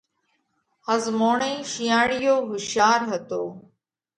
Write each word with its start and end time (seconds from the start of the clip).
ۿزموڻئِي 0.91 1.53
شِينئاۯِيو 1.71 2.35
هوشِيار 2.49 2.99
هتو۔ 3.11 3.41